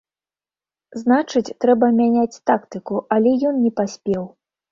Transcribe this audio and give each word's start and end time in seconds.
Значыць, 1.01 1.55
трэба 1.65 1.89
мяняць 1.99 2.41
тактыку, 2.51 2.95
але 3.17 3.35
ён 3.51 3.63
не 3.67 3.71
паспеў. 3.81 4.23